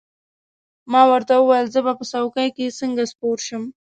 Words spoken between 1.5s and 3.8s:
زه به په څوکۍ کې څنګه سپور شم؟